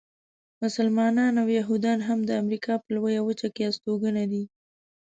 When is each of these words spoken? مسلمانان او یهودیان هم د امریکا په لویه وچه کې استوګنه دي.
مسلمانان 0.63 1.33
او 1.41 1.47
یهودیان 1.59 1.99
هم 2.07 2.19
د 2.25 2.31
امریکا 2.41 2.73
په 2.83 2.89
لویه 2.95 3.21
وچه 3.23 3.47
کې 3.55 3.63
استوګنه 3.69 4.23
دي. 4.31 4.43